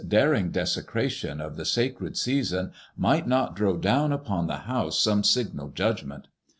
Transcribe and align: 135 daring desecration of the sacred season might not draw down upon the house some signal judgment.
135 0.01 0.19
daring 0.41 0.49
desecration 0.51 1.39
of 1.39 1.55
the 1.57 1.63
sacred 1.63 2.17
season 2.17 2.71
might 2.97 3.27
not 3.27 3.55
draw 3.55 3.75
down 3.77 4.11
upon 4.11 4.47
the 4.47 4.55
house 4.65 4.97
some 4.97 5.23
signal 5.23 5.69
judgment. 5.69 6.27